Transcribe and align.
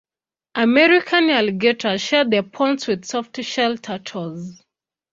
American 0.55 1.29
alligators 1.29 2.01
share 2.01 2.25
the 2.25 2.41
ponds 2.41 2.87
with 2.87 3.03
softshell 3.03 3.79
turtles. 3.79 4.63